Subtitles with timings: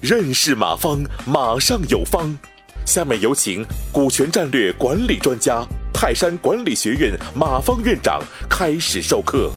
[0.00, 2.36] 认识马方，马上有方。
[2.86, 3.62] 下面有请
[3.92, 9.50] 股权战略管理专家、泰山管理学院马方院长开始授课。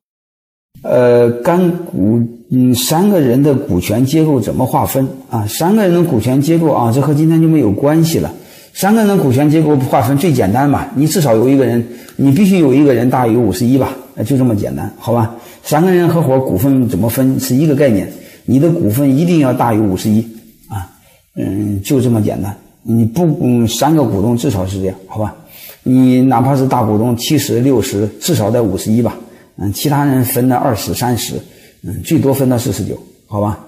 [0.84, 2.20] 呃，干股，
[2.50, 5.46] 嗯，三个人的股权结构怎么划分啊？
[5.48, 8.34] 三个人的股权结构啊，这和今天就没有关系了。
[8.74, 11.88] 三个人的股权结构划分最简单嘛，你至少有一个人，
[12.18, 15.36] 你必须有一个人大于五十一吧，就这么简单，好吧？
[15.64, 18.12] 三个人合伙股份怎么分是一个概念，
[18.46, 20.22] 你的股份一定要大于五十一
[20.68, 20.90] 啊，
[21.36, 22.56] 嗯，就这么简单。
[22.84, 25.36] 你不，嗯，三个股东至少是这样，好吧？
[25.84, 29.18] 你哪怕是大股东七十六十，至少在五十一吧，
[29.58, 31.36] 嗯，其他人分了二十三十，
[31.84, 33.60] 嗯，最多分到四十九，好吧？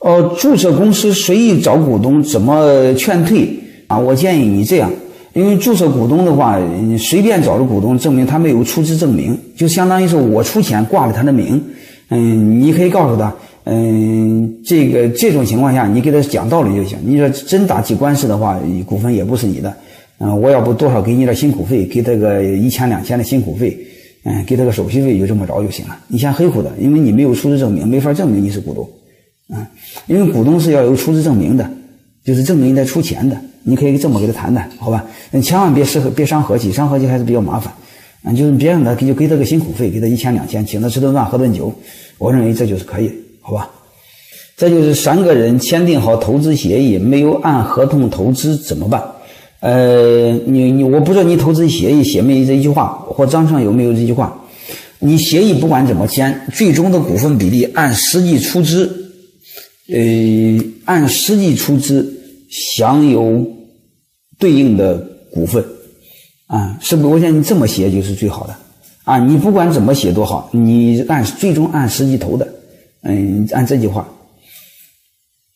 [0.00, 3.48] 哦，注册公司随意找股东怎么劝退
[3.86, 3.98] 啊？
[3.98, 4.92] 我建议你这样，
[5.36, 11.62] 因为注册股东的话，你随便找个股东证明他没有出资证明，就相当于是我出钱挂了他的名，
[12.08, 13.34] 嗯，你可以告诉他。
[13.64, 16.96] 嗯，这个这种情况下，你给他讲道理就行。
[17.04, 19.76] 你说真打起官司的话，股份也不是你的。
[20.18, 23.76] 嗯，我要不多少给你点辛苦费，给他个一千两千的辛苦费，
[24.24, 25.98] 嗯，给他个手续费，就这么着就行了。
[26.08, 28.88] 你先黑乎的，因为你没有出资证明，没法证明你是股东。
[29.54, 29.66] 嗯，
[30.06, 31.70] 因为股东是要有出资证明的，
[32.26, 33.36] 就是证明你在出钱的。
[33.62, 35.04] 你可以这么给他谈谈，好吧？
[35.30, 37.72] 你千万别适合别伤和气，伤和气还是比较麻烦。
[38.22, 41.72] 嗯，就是别让他给就给他个辛苦费，给他一千两千，请他吃顿饭喝顿酒，
[42.18, 43.10] 我认为这就是可以。
[43.40, 43.70] 好吧，
[44.56, 49.02] 这就是三个人签订好投资协议，没有按合同投资怎么办？
[49.60, 54.36] 呃，你你我不知道你投资协议写没这一句话，或章上有没有这句话？
[54.98, 59.05] 你协议不管怎么签，最终的股份比例按实际出资，
[59.88, 62.12] 呃，按实际出资
[62.50, 63.46] 享有
[64.38, 64.96] 对应的
[65.32, 65.64] 股份
[66.46, 67.08] 啊，是不是？
[67.08, 68.54] 我想你这么写就是最好的
[69.04, 69.18] 啊！
[69.18, 72.46] 你不管怎么写都好，你按最终按实际投的。
[73.02, 74.08] 嗯，按这句话，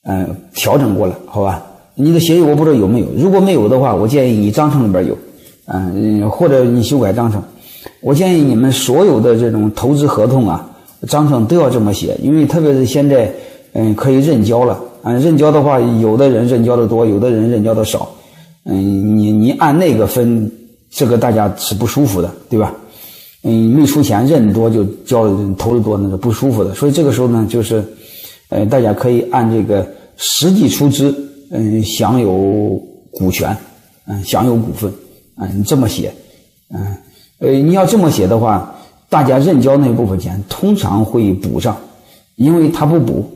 [0.04, 1.66] 嗯，调整过来，好吧？
[1.96, 5.18] 你的协议我不知道有没有，如果没有的话，我建议你章程里边有，
[5.66, 7.42] 嗯，或者你修改章程。
[8.00, 10.70] 我建议你们所有的这种投资合同啊，
[11.08, 13.32] 章程都要这么写，因为特别是现在，
[13.72, 18.10] 嗯，可以认交了，嗯，认交的话，有的人认交的多，有的人认交的少，
[18.64, 20.50] 嗯，你你按那个分，
[20.90, 22.74] 这个大家是不舒服的，对吧？
[23.42, 26.74] 嗯，没出钱认多就交投的多，那是不舒服的。
[26.74, 27.82] 所以这个时候呢，就是，
[28.50, 29.86] 呃，大家可以按这个
[30.16, 31.14] 实际出资，
[31.50, 32.78] 嗯，享有
[33.12, 33.56] 股权，
[34.06, 34.92] 嗯，享有股份，
[35.38, 36.12] 嗯，你这么写，
[36.74, 36.94] 嗯，
[37.38, 38.74] 呃，你要这么写的话，
[39.08, 41.74] 大家认交那部分钱通常会补上，
[42.36, 43.26] 因为他不补，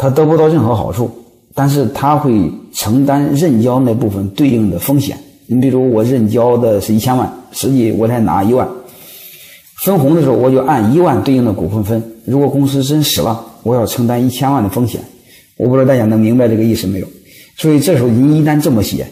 [0.00, 1.10] 他得不到任何好处，
[1.54, 5.14] 但是他会承担认交那部分对应的风险。
[5.46, 8.66] 你比如我认交的是一千万，实际我才拿一万。
[9.84, 12.02] 分红的时候，我就按一万对应的股份分。
[12.24, 15.02] 如果公司真死了，我要承担一千万的风险。
[15.58, 17.06] 我不知道大家能明白这个意思没有？
[17.58, 19.06] 所以这时候您一旦这么写，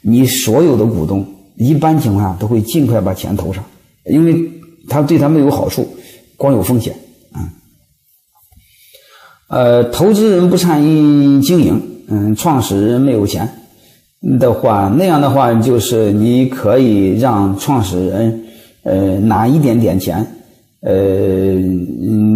[0.00, 1.24] 你所有的股东
[1.54, 3.62] 一般情况下都会尽快把钱投上，
[4.06, 4.34] 因为
[4.88, 5.86] 他对他没有好处，
[6.36, 6.92] 光有风险。
[9.52, 13.46] 呃，投资人不参与经营，嗯，创始人没有钱
[14.40, 18.42] 的话，那样的话就是你可以让创始人。
[18.84, 20.26] 呃，拿一点点钱，
[20.80, 20.92] 呃，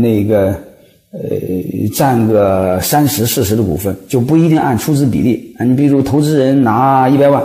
[0.00, 0.54] 那个，
[1.10, 1.28] 呃，
[1.92, 5.56] 占个三十、四十的股份，就不一定按出资比例。
[5.58, 7.42] 你比如投资人拿一百万，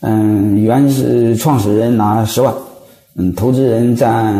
[0.00, 2.52] 嗯，原是创始人拿十万，
[3.14, 4.34] 嗯，投资人占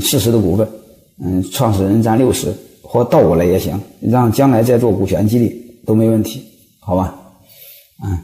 [0.00, 0.66] 四十的股份，
[1.22, 2.46] 嗯，创始人占六十，
[2.92, 6.44] 或倒过来也行，让将来再做股权激励都没问题，
[6.78, 7.14] 好吧？
[8.04, 8.18] 嗯。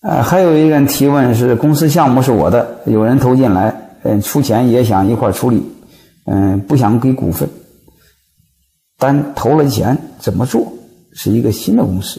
[0.00, 5.62] 呃，还有一个人提问是：公司项目是我的，有人投进来，嗯，出钱也想一块处理，
[6.24, 7.46] 嗯，不想给股份，
[8.98, 10.72] 但投了钱怎么做？
[11.12, 12.18] 是一个新的公司。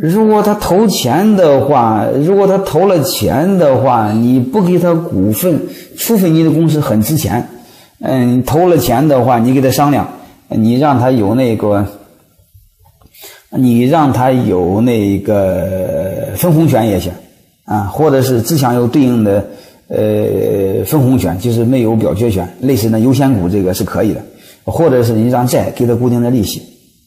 [0.00, 5.60] 如果他投钱的话，如果他投了钱的话，你不给他股份，
[5.98, 7.46] 除非你的公司很值钱，
[8.00, 10.08] 嗯，投了钱的话，你给他商量，
[10.48, 11.86] 你让他有那个。
[13.56, 17.12] 你让他有那个分红权也行，
[17.64, 19.46] 啊，或者是只享有对应的
[19.86, 24.20] 呃分红权，就是没有表决权，类似那优先股这个是可以的，
[24.64, 26.60] 或者是你让债给他固定的利息，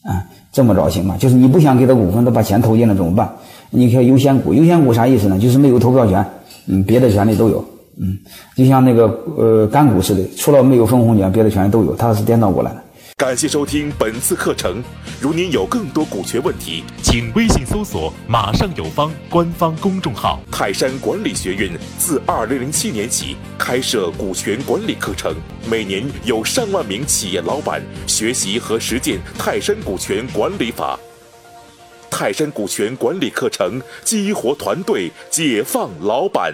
[0.03, 0.23] 啊，
[0.53, 1.17] 这么着行吗？
[1.19, 3.29] 就是你不想给他股份，他把钱投进了怎么办？
[3.69, 5.37] 你看优先股，优先股啥意思呢？
[5.37, 6.25] 就是没有投票权，
[6.67, 7.61] 嗯，别的权利都有，
[7.99, 8.17] 嗯，
[8.55, 9.05] 就像那个
[9.35, 12.83] 呃干股似的，除了没有分红权，别的权利都有，它是颠倒过来的。
[13.15, 14.83] 感谢收听本次课程。
[15.19, 20.39] 如您有更多股权问题，请微信搜索“马上有方”官方公众号。
[20.51, 25.33] 泰山管理学院自二零零七年起开设股权管理课程，
[25.67, 30.99] 每年有上万名企业老板学习和实践泰山股权管理法。
[32.11, 36.53] 泰山股权管理课程激活团队，解放老板。